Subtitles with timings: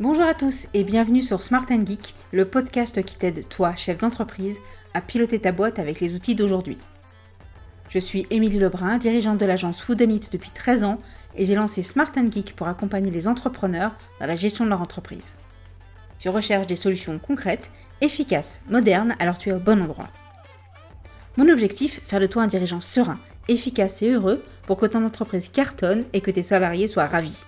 [0.00, 4.58] Bonjour à tous et bienvenue sur Smart Geek, le podcast qui t'aide, toi, chef d'entreprise,
[4.94, 6.78] à piloter ta boîte avec les outils d'aujourd'hui.
[7.90, 10.96] Je suis Émilie Lebrun, dirigeante de l'agence Foodonit depuis 13 ans
[11.36, 15.34] et j'ai lancé Smart Geek pour accompagner les entrepreneurs dans la gestion de leur entreprise.
[16.18, 20.08] Tu recherches des solutions concrètes, efficaces, modernes, alors tu es au bon endroit.
[21.36, 25.50] Mon objectif, faire de toi un dirigeant serein, efficace et heureux pour que ton entreprise
[25.50, 27.44] cartonne et que tes salariés soient ravis.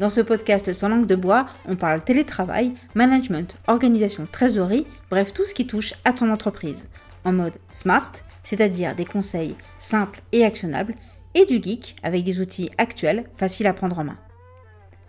[0.00, 5.44] Dans ce podcast sans langue de bois, on parle télétravail, management, organisation, trésorerie, bref tout
[5.44, 6.88] ce qui touche à ton entreprise.
[7.26, 8.10] En mode smart,
[8.42, 10.94] c'est-à-dire des conseils simples et actionnables,
[11.34, 14.16] et du geek avec des outils actuels faciles à prendre en main.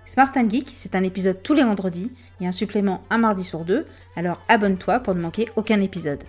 [0.03, 3.85] Smart Geek, c'est un épisode tous les vendredis et un supplément un mardi sur deux,
[4.17, 6.25] alors abonne-toi pour ne manquer aucun épisode.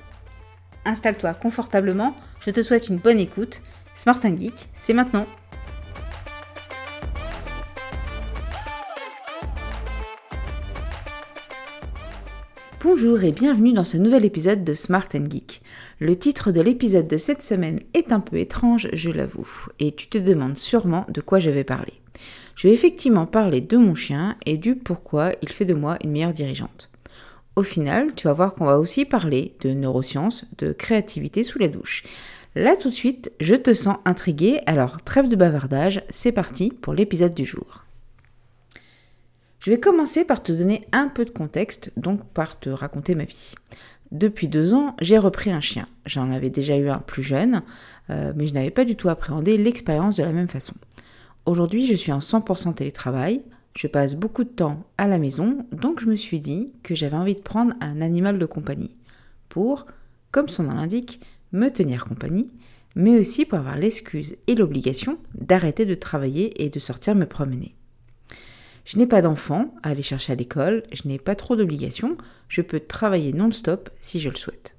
[0.85, 3.61] Installe-toi confortablement, je te souhaite une bonne écoute.
[3.97, 5.27] Smart Geek, c'est maintenant.
[12.85, 15.63] Bonjour et bienvenue dans ce nouvel épisode de Smart Geek.
[16.01, 20.09] Le titre de l'épisode de cette semaine est un peu étrange, je l'avoue, et tu
[20.09, 21.93] te demandes sûrement de quoi je vais parler.
[22.57, 26.11] Je vais effectivement parler de mon chien et du pourquoi il fait de moi une
[26.11, 26.91] meilleure dirigeante.
[27.55, 31.69] Au final, tu vas voir qu'on va aussi parler de neurosciences, de créativité sous la
[31.69, 32.03] douche.
[32.57, 36.95] Là tout de suite, je te sens intrigué, alors trêve de bavardage, c'est parti pour
[36.95, 37.85] l'épisode du jour.
[39.63, 43.23] Je vais commencer par te donner un peu de contexte, donc par te raconter ma
[43.23, 43.55] vie.
[44.11, 45.87] Depuis deux ans, j'ai repris un chien.
[46.05, 47.63] J'en avais déjà eu un plus jeune,
[48.11, 50.75] euh, mais je n'avais pas du tout appréhendé l'expérience de la même façon.
[51.47, 53.43] Aujourd'hui, je suis en 100% télétravail,
[53.77, 57.17] je passe beaucoup de temps à la maison, donc je me suis dit que j'avais
[57.17, 58.97] envie de prendre un animal de compagnie
[59.49, 59.87] pour,
[60.33, 61.21] comme son nom l'indique,
[61.53, 62.51] me tenir compagnie,
[62.97, 67.77] mais aussi pour avoir l'excuse et l'obligation d'arrêter de travailler et de sortir me promener.
[68.85, 72.17] Je n'ai pas d'enfant à aller chercher à l'école, je n'ai pas trop d'obligations,
[72.49, 74.77] je peux travailler non-stop si je le souhaite.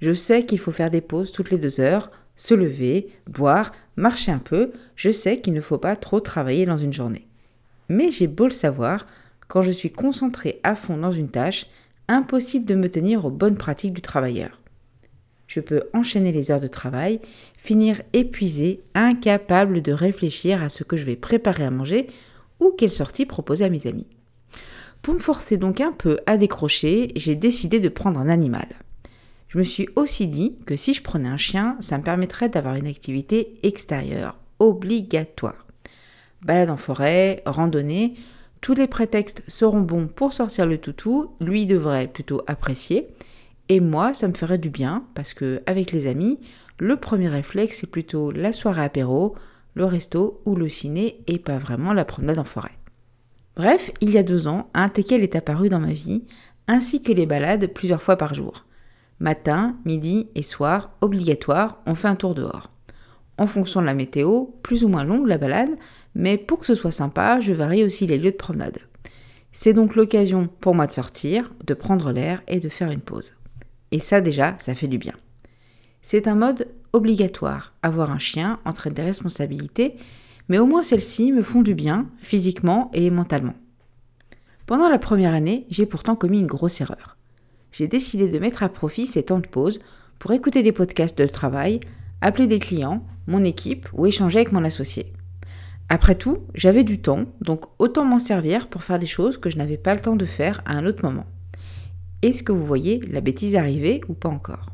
[0.00, 4.32] Je sais qu'il faut faire des pauses toutes les deux heures, se lever, boire, marcher
[4.32, 7.26] un peu, je sais qu'il ne faut pas trop travailler dans une journée.
[7.88, 9.06] Mais j'ai beau le savoir,
[9.48, 11.66] quand je suis concentré à fond dans une tâche,
[12.06, 14.60] impossible de me tenir aux bonnes pratiques du travailleur.
[15.46, 17.20] Je peux enchaîner les heures de travail,
[17.56, 22.06] finir épuisé, incapable de réfléchir à ce que je vais préparer à manger
[22.60, 24.08] ou quelle sortie proposer à mes amis.
[25.02, 28.66] Pour me forcer donc un peu à décrocher, j'ai décidé de prendre un animal.
[29.48, 32.74] Je me suis aussi dit que si je prenais un chien, ça me permettrait d'avoir
[32.74, 35.66] une activité extérieure, obligatoire.
[36.42, 38.14] Balade en forêt, randonnée,
[38.60, 43.08] tous les prétextes seront bons pour sortir le toutou, lui devrait plutôt apprécier,
[43.68, 46.38] et moi ça me ferait du bien parce que avec les amis,
[46.78, 49.34] le premier réflexe c'est plutôt la soirée apéro,
[49.74, 52.78] le resto ou le ciné et pas vraiment la promenade en forêt.
[53.56, 56.24] Bref, il y a deux ans, un teckel est apparu dans ma vie,
[56.68, 58.66] ainsi que les balades plusieurs fois par jour.
[59.20, 62.70] Matin, midi et soir, obligatoire, on fait un tour dehors.
[63.36, 65.70] En fonction de la météo, plus ou moins longue la balade,
[66.14, 68.78] mais pour que ce soit sympa, je varie aussi les lieux de promenade.
[69.50, 73.34] C'est donc l'occasion pour moi de sortir, de prendre l'air et de faire une pause.
[73.90, 75.14] Et ça déjà, ça fait du bien.
[76.02, 77.74] C'est un mode obligatoire.
[77.82, 79.96] Avoir un chien entraîne des responsabilités,
[80.48, 83.54] mais au moins celles-ci me font du bien, physiquement et mentalement.
[84.66, 87.16] Pendant la première année, j'ai pourtant commis une grosse erreur.
[87.72, 89.80] J'ai décidé de mettre à profit ces temps de pause
[90.18, 91.80] pour écouter des podcasts de travail,
[92.20, 95.12] appeler des clients, mon équipe ou échanger avec mon associé.
[95.88, 99.56] Après tout, j'avais du temps, donc autant m'en servir pour faire des choses que je
[99.56, 101.26] n'avais pas le temps de faire à un autre moment.
[102.20, 104.66] Est-ce que vous voyez la bêtise arriver ou pas encore?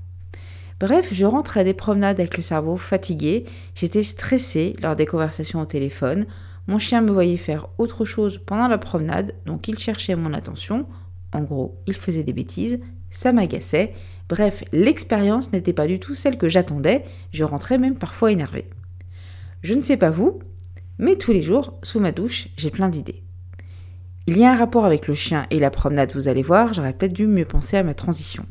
[0.85, 5.65] Bref, je rentrais des promenades avec le cerveau fatigué, j'étais stressée lors des conversations au
[5.65, 6.27] téléphone,
[6.67, 10.85] mon chien me voyait faire autre chose pendant la promenade, donc il cherchait mon attention,
[11.33, 12.77] en gros, il faisait des bêtises,
[13.09, 13.95] ça m'agaçait,
[14.29, 17.03] bref, l'expérience n'était pas du tout celle que j'attendais,
[17.33, 18.69] je rentrais même parfois énervée.
[19.63, 20.41] Je ne sais pas vous,
[20.99, 23.23] mais tous les jours, sous ma douche, j'ai plein d'idées.
[24.27, 26.93] Il y a un rapport avec le chien et la promenade, vous allez voir, j'aurais
[26.93, 28.47] peut-être dû mieux penser à ma transition.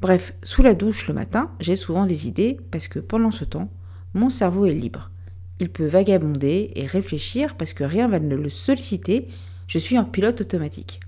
[0.00, 3.68] Bref, sous la douche le matin, j'ai souvent des idées parce que pendant ce temps,
[4.14, 5.10] mon cerveau est libre.
[5.58, 9.28] Il peut vagabonder et réfléchir parce que rien va ne le solliciter,
[9.66, 11.00] je suis en pilote automatique.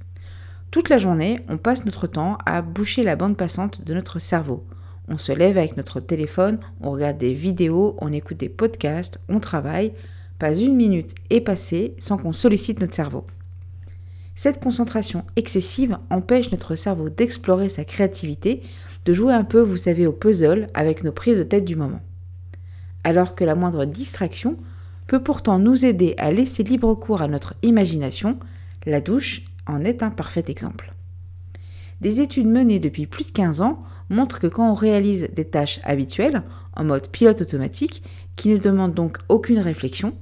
[0.71, 4.67] Toute la journée, on passe notre temps à boucher la bande passante de notre cerveau.
[5.09, 9.41] On se lève avec notre téléphone, on regarde des vidéos, on écoute des podcasts, on
[9.41, 9.95] travaille.
[10.38, 13.27] Pas une minute est passée sans qu'on sollicite notre cerveau.
[14.34, 18.62] Cette concentration excessive empêche notre cerveau d'explorer sa créativité,
[19.05, 22.00] de jouer un peu, vous savez, au puzzle avec nos prises de tête du moment.
[23.05, 24.56] Alors que la moindre distraction
[25.06, 28.38] peut pourtant nous aider à laisser libre cours à notre imagination,
[28.87, 30.94] la douche en est un parfait exemple.
[32.00, 35.81] Des études menées depuis plus de 15 ans montrent que quand on réalise des tâches
[35.85, 36.43] habituelles,
[36.75, 38.02] en mode pilote automatique,
[38.37, 40.14] qui ne demandent donc aucune réflexion,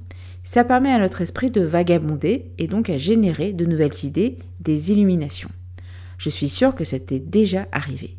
[0.43, 4.91] ça permet à notre esprit de vagabonder et donc à générer de nouvelles idées, des
[4.91, 5.51] illuminations.
[6.17, 8.17] Je suis sûre que c'était déjà arrivé.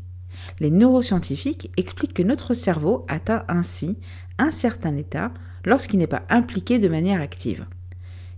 [0.59, 3.97] Les neuroscientifiques expliquent que notre cerveau atteint ainsi
[4.37, 5.31] un certain état
[5.65, 7.65] lorsqu'il n'est pas impliqué de manière active.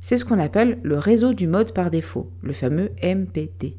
[0.01, 3.77] C'est ce qu'on appelle le réseau du mode par défaut, le fameux MPT.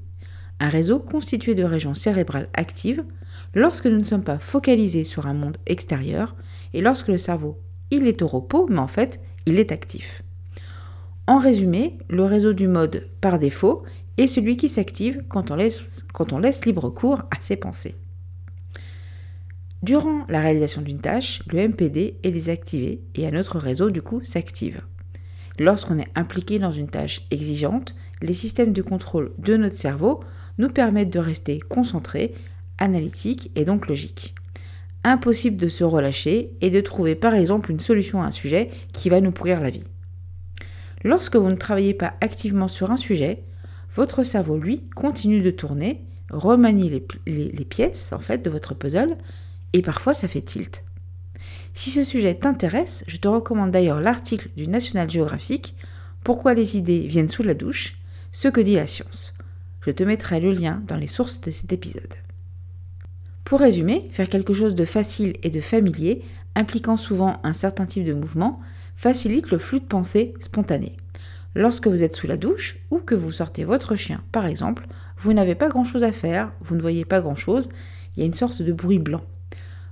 [0.58, 3.05] Un réseau constitué de régions cérébrales actives
[3.55, 6.35] lorsque nous ne sommes pas focalisés sur un monde extérieur
[6.73, 7.61] et lorsque le cerveau,
[7.91, 10.22] il est au repos, mais en fait, il est actif.
[11.26, 13.84] En résumé, le réseau du mode par défaut
[14.16, 17.94] est celui qui s'active quand, on laisse, libre cours à ses pensées.
[19.82, 24.22] Durant la réalisation d'une tâche, le MPD est désactivé et un autre réseau du coup
[24.22, 24.82] s'active.
[25.58, 30.20] Lorsqu'on est impliqué dans une tâche exigeante, les systèmes de contrôle de notre cerveau
[30.58, 32.34] nous permettent de rester concentrés,
[32.78, 34.34] analytiques et donc logiques.
[35.08, 39.08] Impossible de se relâcher et de trouver par exemple une solution à un sujet qui
[39.08, 39.85] va nous pourrir la vie.
[41.05, 43.44] Lorsque vous ne travaillez pas activement sur un sujet,
[43.94, 46.91] votre cerveau, lui, continue de tourner, remanie
[47.25, 49.17] les, pièces en fait de votre puzzle
[49.75, 50.82] et parfois ça fait tilt.
[51.73, 55.76] Si ce sujet t'intéresse, je te recommande d'ailleurs l'article du National Geographic
[56.25, 57.97] Pourquoi les idées viennent sous la douche?
[58.32, 59.35] Ce que dit la science.
[59.82, 62.25] Je te mettrai le lien dans les sources de cet épisode.
[63.46, 66.22] Pour résumer, faire quelque chose de facile et de familier,
[66.56, 68.58] impliquant souvent un certain type de mouvement,
[68.96, 70.96] facilite le flux de pensée spontané.
[71.54, 74.88] Lorsque vous êtes sous la douche ou que vous sortez votre chien, par exemple,
[75.19, 77.69] vous n'avez pas grand-chose à faire, vous ne voyez pas grand-chose,
[78.16, 79.22] il y a une sorte de bruit blanc.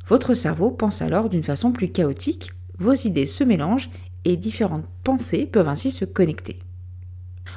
[0.09, 3.91] Votre cerveau pense alors d'une façon plus chaotique, vos idées se mélangent
[4.25, 6.59] et différentes pensées peuvent ainsi se connecter.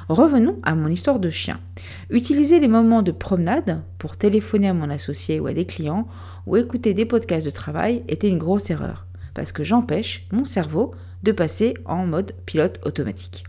[0.08, 1.60] Revenons à mon histoire de chien.
[2.08, 6.08] Utiliser les moments de promenade pour téléphoner à mon associé ou à des clients
[6.46, 10.94] ou écouter des podcasts de travail était une grosse erreur, parce que j'empêche mon cerveau
[11.24, 13.44] de passer en mode pilote automatique.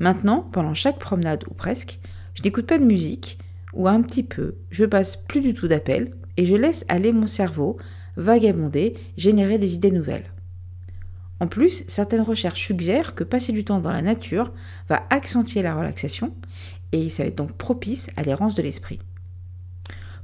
[0.00, 1.98] Maintenant, pendant chaque promenade ou presque,
[2.32, 3.38] je n'écoute pas de musique,
[3.74, 7.26] ou un petit peu, je passe plus du tout d'appels, et je laisse aller mon
[7.26, 7.76] cerveau
[8.16, 10.32] vagabonder, générer des idées nouvelles.
[11.42, 14.52] En plus, certaines recherches suggèrent que passer du temps dans la nature
[14.88, 16.32] va accentuer la relaxation
[16.92, 19.00] et ça va être donc propice à l'errance de l'esprit.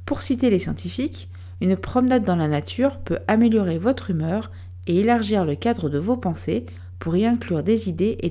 [0.06, 1.28] Pour citer les scientifiques,
[1.60, 4.52] une promenade dans la nature peut améliorer votre humeur
[4.86, 6.66] et élargir le cadre de vos pensées
[7.00, 8.28] pour y inclure des idées et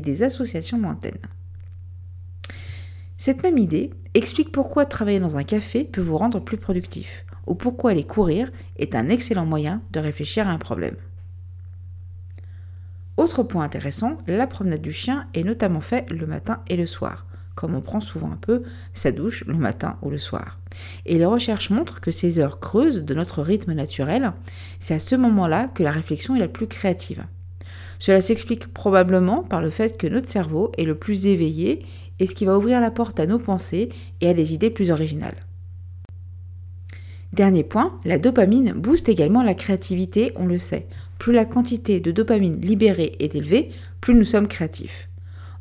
[0.00, 1.14] des, associations lointaines.
[3.18, 7.54] Cette même idée explique pourquoi travailler dans un café peut vous rendre plus productif ou
[7.54, 10.96] pourquoi aller courir est un excellent moyen de réfléchir à un problème.
[13.20, 17.26] Autre point intéressant, la promenade du chien est notamment faite le matin et le soir,
[17.54, 18.62] comme on prend souvent un peu
[18.94, 20.58] sa douche le matin ou le soir.
[21.04, 24.32] Et les recherches montrent que ces heures creuses de notre rythme naturel,
[24.78, 27.26] c'est à ce moment-là que la réflexion est la plus créative.
[27.98, 31.84] Cela s'explique probablement par le fait que notre cerveau est le plus éveillé
[32.20, 33.90] et ce qui va ouvrir la porte à nos pensées
[34.22, 35.36] et à des idées plus originales.
[37.34, 40.86] Dernier point, la dopamine booste également la créativité, on le sait.
[41.20, 43.70] Plus la quantité de dopamine libérée est élevée,
[44.00, 45.10] plus nous sommes créatifs.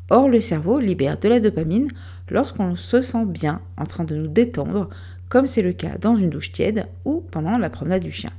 [0.10, 1.90] Or, le cerveau libère de la dopamine
[2.30, 4.90] lorsqu'on se sent bien, en train de nous détendre,
[5.28, 8.32] comme c'est le cas dans une douche tiède ou pendant la promenade du chien.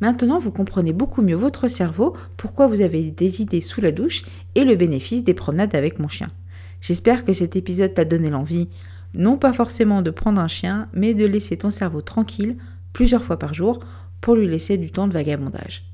[0.00, 4.24] Maintenant, vous comprenez beaucoup mieux votre cerveau, pourquoi vous avez des idées sous la douche
[4.56, 6.32] et le bénéfice des promenades avec mon chien.
[6.80, 8.68] J'espère que cet épisode t'a donné l'envie
[9.14, 12.56] non pas forcément de prendre un chien, mais de laisser ton cerveau tranquille
[12.92, 13.78] plusieurs fois par jour
[14.24, 15.84] pour lui laisser du temps de vagabondage.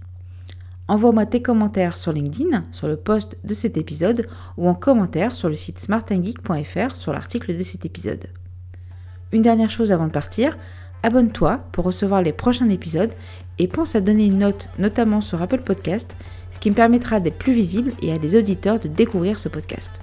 [0.87, 5.49] Envoie-moi tes commentaires sur LinkedIn, sur le post de cet épisode, ou en commentaire sur
[5.49, 8.27] le site smartandgeek.fr sur l'article de cet épisode.
[9.33, 10.57] Une dernière chose avant de partir,
[11.03, 13.15] abonne-toi pour recevoir les prochains épisodes
[13.59, 16.17] et pense à donner une note, notamment sur Apple Podcast,
[16.53, 20.01] ce qui me permettra d'être plus visible et à des auditeurs de découvrir ce podcast.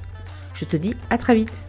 [0.54, 1.64] Je te dis à très vite